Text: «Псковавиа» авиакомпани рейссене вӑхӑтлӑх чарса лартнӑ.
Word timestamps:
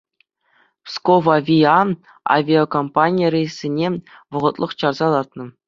«Псковавиа» 0.85 1.79
авиакомпани 2.35 3.25
рейссене 3.33 3.87
вӑхӑтлӑх 4.31 4.71
чарса 4.79 5.07
лартнӑ. 5.13 5.45